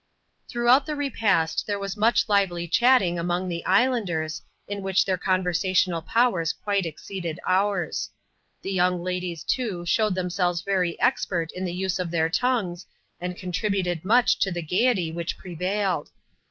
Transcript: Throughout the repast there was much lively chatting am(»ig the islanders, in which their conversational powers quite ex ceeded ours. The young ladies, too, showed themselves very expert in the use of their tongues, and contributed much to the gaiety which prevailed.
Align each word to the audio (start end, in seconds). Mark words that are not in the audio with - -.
Throughout 0.49 0.87
the 0.87 0.95
repast 0.95 1.67
there 1.67 1.77
was 1.77 1.95
much 1.95 2.27
lively 2.27 2.67
chatting 2.67 3.19
am(»ig 3.19 3.47
the 3.49 3.63
islanders, 3.67 4.41
in 4.67 4.81
which 4.81 5.05
their 5.05 5.15
conversational 5.15 6.01
powers 6.01 6.53
quite 6.53 6.87
ex 6.87 7.05
ceeded 7.05 7.37
ours. 7.47 8.09
The 8.63 8.71
young 8.71 9.03
ladies, 9.03 9.43
too, 9.43 9.85
showed 9.85 10.15
themselves 10.15 10.63
very 10.63 10.99
expert 10.99 11.51
in 11.51 11.65
the 11.65 11.71
use 11.75 11.99
of 11.99 12.09
their 12.09 12.31
tongues, 12.31 12.87
and 13.19 13.37
contributed 13.37 14.03
much 14.03 14.39
to 14.39 14.51
the 14.51 14.63
gaiety 14.63 15.11
which 15.11 15.37
prevailed. 15.37 16.09